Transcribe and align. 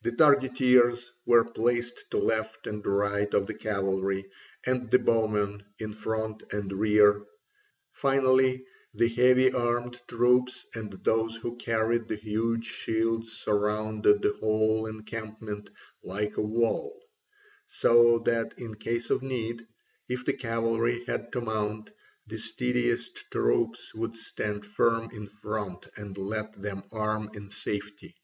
The 0.00 0.12
targeteers 0.12 1.10
were 1.26 1.44
placed 1.44 2.10
to 2.12 2.16
left 2.16 2.66
and 2.66 2.82
right 2.86 3.34
of 3.34 3.44
the 3.44 3.52
cavalry, 3.52 4.24
and 4.64 4.90
the 4.90 4.98
bowmen 4.98 5.62
in 5.78 5.92
front 5.92 6.42
and 6.54 6.72
rear. 6.72 7.26
Finally, 7.92 8.64
the 8.94 9.10
heavy 9.10 9.52
armed 9.52 10.00
troops 10.08 10.64
and 10.74 10.90
those 11.04 11.36
who 11.36 11.56
carried 11.58 12.08
the 12.08 12.16
huge 12.16 12.64
shields 12.64 13.32
surrounded 13.32 14.22
the 14.22 14.32
whole 14.40 14.86
encampment 14.86 15.68
like 16.02 16.38
a 16.38 16.42
wall; 16.42 17.04
so 17.66 18.20
that 18.20 18.54
in 18.56 18.74
case 18.74 19.10
of 19.10 19.20
need, 19.22 19.66
if 20.08 20.24
the 20.24 20.32
cavalry 20.32 21.04
had 21.04 21.30
to 21.34 21.42
mount, 21.42 21.90
the 22.26 22.38
steadiest 22.38 23.30
troops 23.30 23.94
would 23.94 24.16
stand 24.16 24.64
firm 24.64 25.10
in 25.12 25.28
front 25.28 25.86
and 25.94 26.16
let 26.16 26.54
them 26.58 26.82
arm 26.90 27.28
in 27.34 27.50
safety. 27.50 28.16